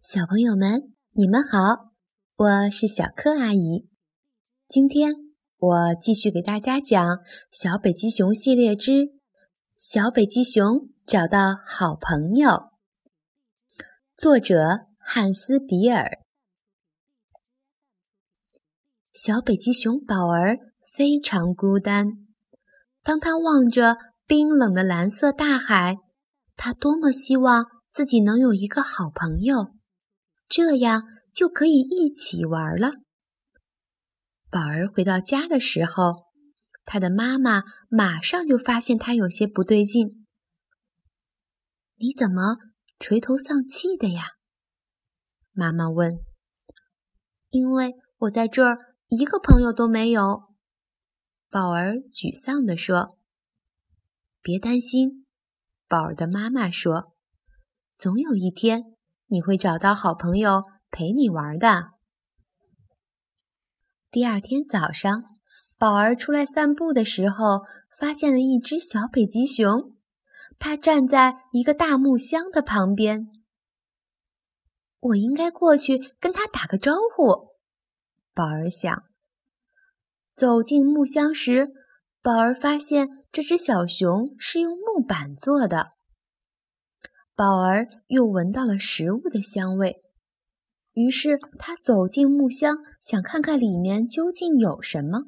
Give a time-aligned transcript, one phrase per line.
[0.00, 1.90] 小朋友们，你们好，
[2.36, 3.88] 我是小柯阿姨。
[4.68, 5.12] 今天
[5.56, 7.04] 我继续给大家讲
[7.50, 9.08] 《小北极熊系列之
[9.76, 12.48] 小北极熊找到好朋友》，
[14.16, 16.20] 作者汉斯·比尔。
[19.12, 20.58] 小北极熊宝儿
[20.96, 22.28] 非常孤单，
[23.02, 23.96] 当他望着
[24.28, 25.96] 冰冷的蓝色大海，
[26.54, 29.74] 他多么希望自己能有一个好朋友。
[30.48, 32.94] 这样就可以一起玩了。
[34.50, 36.24] 宝儿回到家的时候，
[36.84, 40.26] 他的妈妈马上就发现他有些不对劲。
[42.00, 42.56] “你怎么
[42.98, 44.32] 垂头丧气的呀？”
[45.52, 46.18] 妈妈问。
[47.50, 50.44] “因为我在这儿一个朋友都没有。”
[51.50, 53.18] 宝儿沮丧地说。
[54.40, 55.26] “别担心。”
[55.88, 57.14] 宝儿的妈妈说
[57.98, 58.94] ，“总有一天。”
[59.28, 61.90] 你会找到好朋友陪你玩的。
[64.10, 65.24] 第二天早上，
[65.76, 67.60] 宝儿出来散步的时候，
[67.98, 69.94] 发现了一只小北极熊，
[70.58, 73.28] 它站在一个大木箱的旁边。
[75.00, 77.50] 我应该过去跟它打个招呼，
[78.34, 79.04] 宝儿想。
[80.34, 81.68] 走进木箱时，
[82.22, 85.97] 宝儿发现这只小熊是用木板做的。
[87.38, 90.02] 宝儿又闻到了食物的香味，
[90.94, 95.26] 于是他走进木箱，想看看里面究竟有什么。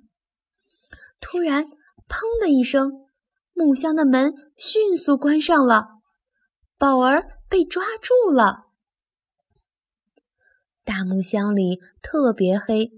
[1.21, 1.67] 突然，
[2.09, 3.07] 砰的一声，
[3.53, 6.01] 木箱的门迅速关上了，
[6.77, 8.65] 宝儿被抓住了。
[10.83, 12.91] 大木箱里特别黑，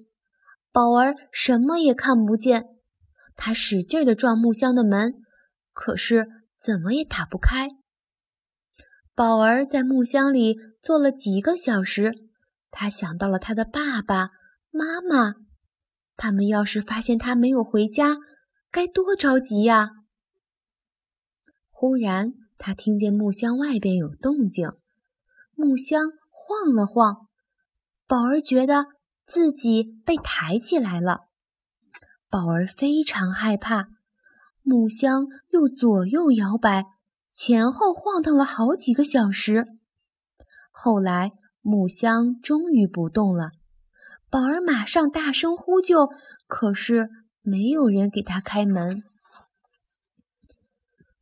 [0.73, 2.79] 宝儿什么也看不见。
[3.37, 5.23] 他使劲地撞木箱的门，
[5.75, 7.69] 可是怎么也打不开。
[9.15, 12.15] 宝儿在木箱里坐了几个小时，
[12.71, 14.31] 他想到了他的爸爸
[14.71, 15.35] 妈妈，
[16.17, 18.17] 他们要是发现他没有回家，
[18.71, 19.91] 该多着急呀！
[21.71, 24.73] 忽然，他听见木箱外边有动静，
[25.55, 27.29] 木箱晃了晃，
[28.07, 28.87] 宝儿觉得
[29.27, 31.27] 自己被抬起来了。
[32.31, 33.89] 宝儿非常害怕，
[34.63, 36.87] 木箱又左右摇摆。
[37.33, 39.67] 前后晃荡了好几个小时，
[40.71, 41.33] 后来
[41.63, 43.53] 木箱终于不动了。
[44.29, 46.11] 宝儿马上大声呼救，
[46.47, 47.09] 可是
[47.41, 49.03] 没有人给他开门。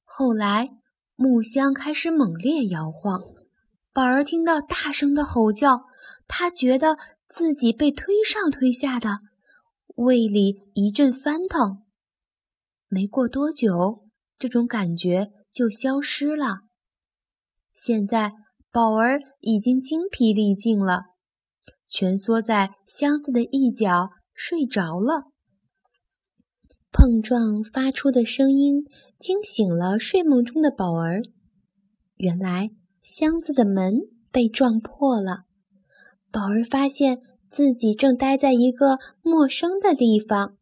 [0.04, 0.70] 后来
[1.14, 3.22] 木箱开始猛烈摇晃，
[3.92, 5.84] 宝儿听到大声的吼叫，
[6.26, 6.98] 他觉得
[7.28, 9.18] 自己被推上推下的，
[9.94, 11.84] 胃里一阵翻腾。
[12.88, 15.32] 没过多久，这种感觉。
[15.52, 16.58] 就消失了。
[17.72, 18.32] 现在
[18.72, 21.04] 宝儿已经精疲力尽了，
[21.86, 25.24] 蜷缩在箱子的一角睡着了。
[26.92, 28.84] 碰撞发出的声音
[29.18, 31.22] 惊醒了睡梦中的宝儿。
[32.16, 32.70] 原来
[33.02, 34.00] 箱子的门
[34.30, 35.44] 被撞破了。
[36.32, 37.18] 宝儿发现
[37.50, 40.56] 自己正待在一个陌生的地方，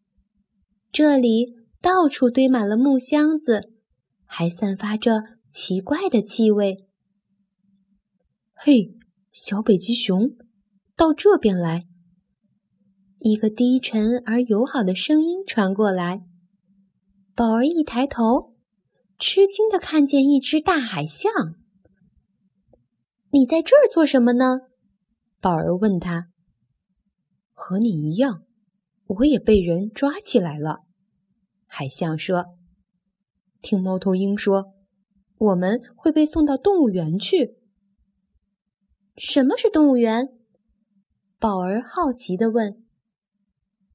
[0.93, 3.73] 这里到处堆满了木箱子。
[4.31, 6.87] 还散发着奇怪的气味。
[8.53, 8.95] 嘿，
[9.33, 10.37] 小北极熊，
[10.95, 11.87] 到这边来！
[13.21, 16.27] 一个低沉而友好的声音传过来。
[17.35, 18.55] 宝儿一抬头，
[19.19, 21.33] 吃惊的看见一只大海象。
[23.33, 24.61] “你在这儿做什么呢？”
[25.41, 26.29] 宝儿问他。
[27.55, 28.43] “和你一样，
[29.07, 30.81] 我也被人抓起来了。”
[31.67, 32.58] 海象说。
[33.61, 34.75] 听猫头鹰说，
[35.39, 37.57] 我们会被送到动物园去。
[39.17, 40.29] 什么是动物园？
[41.39, 42.85] 宝儿好奇地问。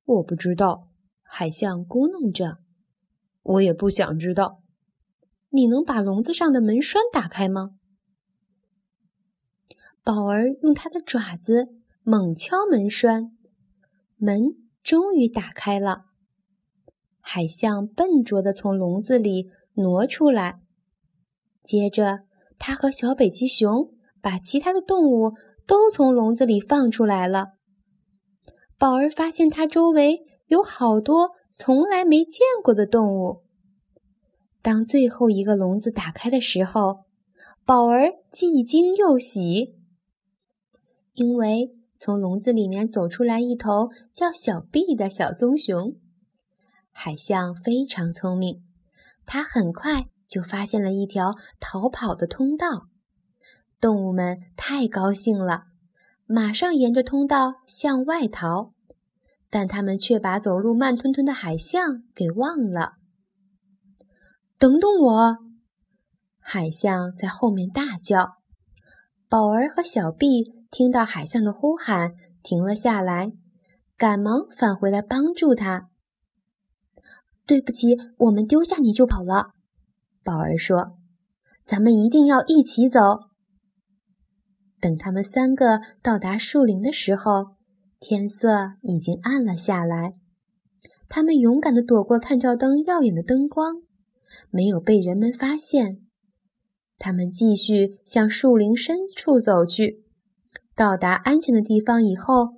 [0.06, 0.90] 我不知道，
[1.22, 2.60] 海象咕哝着。
[3.42, 4.62] 我也不想知道。
[5.50, 7.76] 你能把笼子上的门栓打开吗？
[10.04, 11.70] 宝儿用它的爪子
[12.04, 13.38] 猛敲门栓，
[14.18, 16.06] 门终于打开了。
[17.22, 20.60] 海象笨拙地从笼子里挪出来，
[21.64, 22.22] 接着
[22.60, 23.90] 他和小北极熊
[24.22, 25.34] 把其他的动物
[25.66, 27.54] 都从笼子里放出来了。
[28.78, 33.44] 宝儿发现它周围有好多从来没见过的动物。
[34.62, 37.06] 当最后一个笼子打开的时候，
[37.66, 39.76] 宝儿既惊又喜，
[41.14, 45.96] 因为从笼子里面走出来一头叫小 B 的小棕熊。
[46.92, 48.62] 海象非常聪明，
[49.26, 52.88] 它很快就发现了一条逃跑的通道。
[53.80, 55.64] 动物们太高兴了，
[56.26, 58.74] 马上沿着通道向外逃，
[59.50, 62.94] 但他们却把走路慢吞吞的海象给忘了。
[64.58, 65.38] 等等我！
[66.40, 68.38] 海象在后面大叫。
[69.28, 73.34] 宝儿和小碧听到海象的呼喊，停了下来，
[73.98, 75.90] 赶忙返回来帮助他。
[77.46, 79.52] 对不起，我们丢下你就跑了。
[80.24, 80.98] 宝儿说
[81.66, 83.00] ：“咱们一定要一起走。”
[84.80, 87.56] 等他们三个到达树林的时候，
[88.00, 90.12] 天色已经暗了下来。
[91.08, 93.84] 他们勇敢地躲过探照灯耀眼的灯光。
[94.50, 96.02] 没有被人们发现，
[96.98, 100.04] 他们继续向树林深处走去。
[100.76, 102.50] 到达安全的地方以后，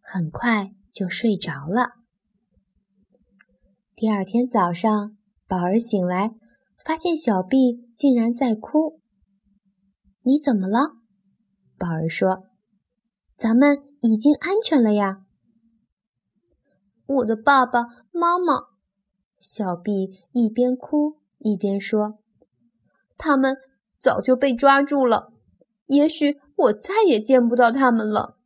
[0.00, 1.99] 很快就睡着了。
[4.00, 5.14] 第二天早上，
[5.46, 6.30] 宝儿醒来，
[6.82, 8.98] 发现小毕竟然在哭。
[10.24, 10.96] “你怎么了？”
[11.76, 12.44] 宝儿说
[13.36, 15.26] ，“咱们已经安全了呀。”
[17.04, 18.68] 我的爸爸妈妈，
[19.38, 21.20] 小毕一边哭。
[21.36, 22.20] 一边说
[23.18, 23.54] ：“他们
[23.98, 25.34] 早就被抓住了，
[25.84, 28.38] 也许我再也见不到他们了。”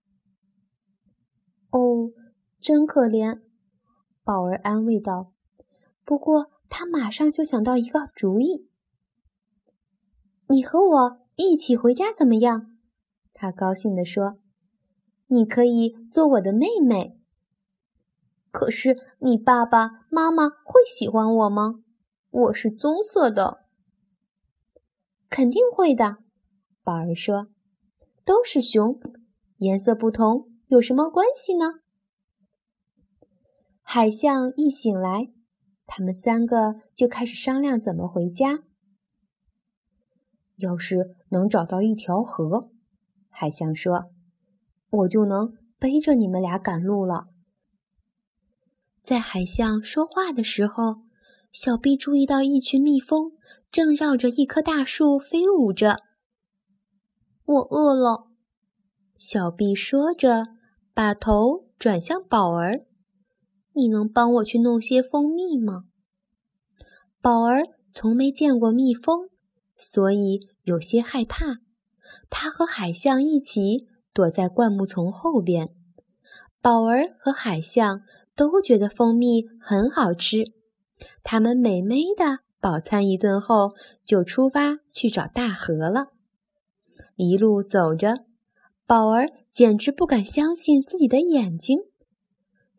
[1.70, 2.10] 哦，
[2.58, 3.40] 真可怜，
[4.24, 5.33] 宝儿安慰道。
[6.04, 8.68] 不过他马上就想到一个主意
[10.48, 12.76] ：“你和我一起回家怎么样？”
[13.32, 14.34] 他高兴地说
[15.28, 17.18] ：“你可以做我的妹妹。”
[18.52, 21.80] 可是你爸爸妈妈会喜欢我吗？
[22.30, 23.64] 我是棕色的，
[25.28, 26.18] 肯定会的。
[26.84, 27.48] 宝儿说
[28.24, 29.00] ：“都是熊，
[29.58, 31.80] 颜色不同有什么关系呢？”
[33.82, 35.33] 海象一醒来，
[35.86, 38.64] 他们三个就开始商量怎么回家。
[40.56, 42.70] 要是能找到一条河，
[43.28, 44.04] 海象说
[44.90, 47.24] ：“我就能背着你们俩赶路了。”
[49.02, 51.04] 在海象说话的时候。
[51.54, 53.30] 小碧注意到一群蜜蜂
[53.70, 56.00] 正绕着一棵大树飞舞着。
[57.44, 58.26] 我饿了，
[59.18, 60.48] 小碧说着，
[60.92, 62.84] 把头转向宝儿
[63.74, 65.84] ：“你能帮我去弄些蜂蜜吗？”
[67.20, 67.62] 宝儿
[67.92, 69.28] 从没见过蜜蜂，
[69.76, 71.58] 所以有些害怕。
[72.28, 75.70] 他和海象一起躲在灌木丛后边。
[76.60, 78.02] 宝儿和海象
[78.36, 80.52] 都觉得蜂蜜很好吃。
[81.22, 83.74] 他们美美的饱餐一顿后，
[84.04, 86.08] 就出发去找大河了。
[87.16, 88.24] 一路走着，
[88.86, 91.80] 宝儿简直不敢相信自己的眼睛：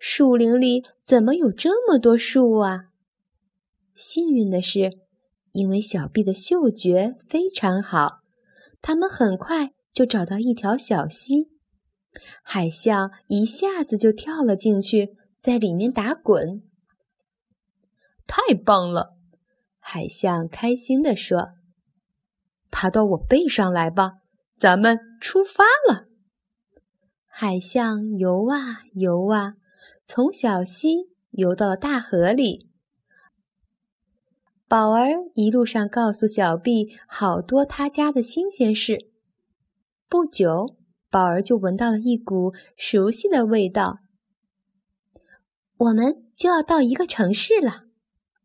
[0.08, 2.90] 树林里怎么有这么多树啊！
[3.96, 5.00] 幸运的是，
[5.52, 8.20] 因为小碧的嗅觉非常好，
[8.84, 11.50] 他们很快就找到一条小溪。
[12.44, 16.62] 海象一下子就跳了进去，在里面打滚。
[18.28, 19.18] 太棒了！
[19.80, 21.50] 海象开心地说
[22.70, 24.20] ：“爬到我背上来吧，
[24.56, 26.06] 咱们出发了。”
[27.26, 29.56] 海象游啊游啊，
[30.06, 32.70] 从小溪游到了大河里。
[34.68, 39.12] 宝儿一路上告诉小碧好多他家的新鲜事。
[40.08, 40.78] 不久，
[41.10, 44.00] 宝儿就闻到了一股熟悉的味道。
[45.78, 47.86] 我们就要到一个城市了。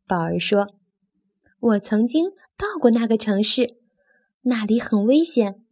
[0.06, 0.74] 宝儿说
[1.60, 3.78] ：“我曾经到过那个城市，
[4.42, 5.62] 那里很危险。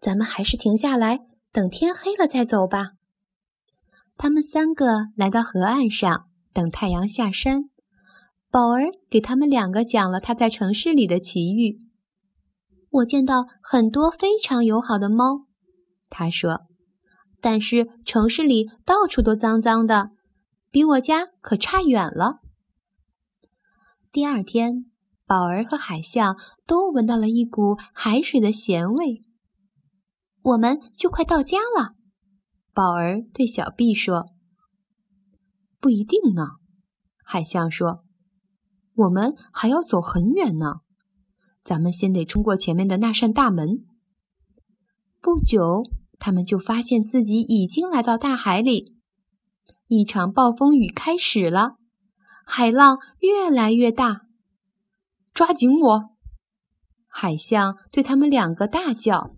[0.00, 2.92] 咱们还是停下来，等天黑了再走吧。”
[4.18, 7.70] 他们三个来到河岸上，等太阳下山。
[8.50, 11.78] 宝儿给他们两个讲了他在城市里的奇遇。
[12.90, 15.46] 我见到很多非常友好的猫，
[16.10, 16.62] 他说，
[17.40, 20.10] 但是城市里到处都脏脏的，
[20.72, 22.40] 比我家可差远了。
[24.10, 24.86] 第二天，
[25.26, 29.22] 宝儿和海象都闻到了一股海水的咸味。
[30.42, 31.94] 我们就快到家了，
[32.78, 34.26] 宝儿对小碧说。
[35.80, 36.46] 不一定呢，
[37.24, 37.98] 海象说。
[38.94, 40.74] 我们还要走很远呢，
[41.64, 43.84] 咱们先得冲过前面的那扇大门。
[45.20, 45.82] 不久，
[46.20, 48.96] 他们就发现自己已经来到大海里，
[49.88, 51.78] 一场暴风雨开始了。
[52.46, 54.20] 海浪越来越大，
[55.34, 56.10] 抓紧我！
[57.08, 59.34] 海象对他们两个大叫。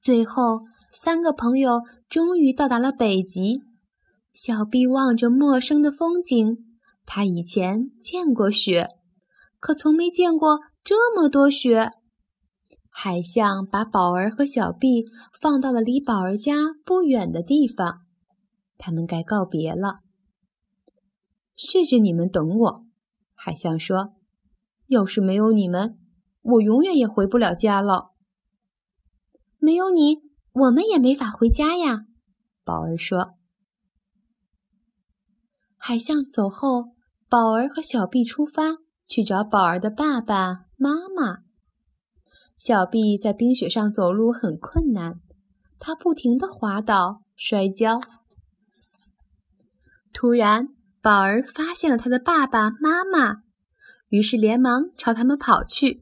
[0.00, 0.60] 最后，
[0.98, 3.60] 三个朋友终于到达了北极。
[4.32, 6.56] 小碧望着陌生的风景，
[7.04, 8.88] 他以前见过雪，
[9.60, 11.90] 可从没见过这么多雪。
[12.88, 15.04] 海象把宝儿和小碧
[15.38, 18.00] 放到了离宝儿家不远的地方，
[18.78, 19.96] 他们该告别了。
[21.54, 22.84] 谢谢你们等我，
[23.34, 24.14] 海象说。
[24.86, 25.98] 要是没有你们，
[26.40, 28.12] 我永远也回不了家了。
[29.58, 30.20] 没有你，
[30.56, 32.06] 我们也没法回家呀。
[32.64, 33.34] 宝儿说。
[35.76, 36.86] 海象走后，
[37.28, 41.40] 宝儿和小毕出发去找宝儿的爸爸妈妈。
[42.56, 45.20] 小毕在冰雪上走路很困难，
[45.78, 48.00] 他不停地滑倒、摔跤。
[50.14, 50.68] 突然，
[51.02, 53.42] 宝儿发现了他的爸爸妈妈，
[54.08, 56.00] 于是连忙朝他们跑去。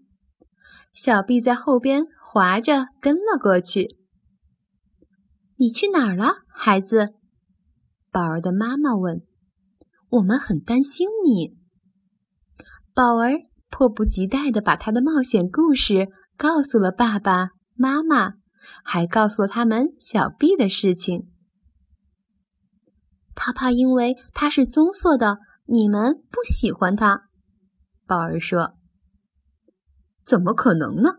[0.92, 3.98] 小毕在后边滑着跟了过去。
[5.56, 7.14] “你去哪儿了，孩子？”
[8.10, 9.22] 宝儿的妈妈问。
[10.10, 11.56] “我们很担心你。”
[12.94, 13.32] 宝儿
[13.70, 16.08] 迫不及待地把他的冒险故事。
[16.36, 18.34] 告诉了爸爸妈妈，
[18.82, 21.30] 还告诉了他们小 B 的事情。
[23.36, 27.28] 他怕因为他是棕色的，你们不喜欢他。
[28.04, 28.72] 宝儿说
[30.26, 31.18] ：“怎么可能呢？”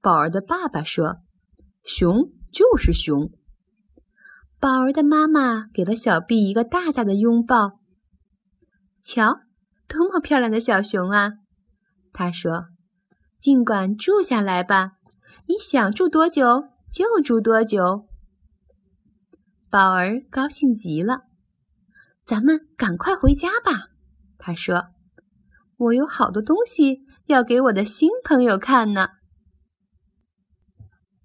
[0.00, 1.18] 宝儿的爸爸说
[1.84, 3.30] ：“熊就是熊。”
[4.66, 7.78] 宝儿的妈妈给了小 B 一个大大的拥抱。
[9.00, 9.42] 瞧，
[9.86, 11.34] 多么漂亮的小熊啊！
[12.12, 12.64] 他说。
[13.38, 14.94] 尽管住下来吧，
[15.46, 18.08] 你想住多久就住多久。
[19.70, 21.26] 宝儿高兴极了，
[22.24, 23.90] 咱们赶快回家吧。
[24.36, 24.86] 他说
[25.78, 29.10] ：“我有好多东西要给我的新朋友看呢。”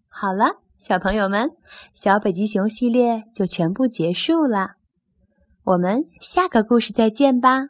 [0.07, 1.51] 好了，小朋友们，
[1.93, 4.77] 小北极熊系列就全部结束了。
[5.63, 7.67] 我们下个故事再见吧。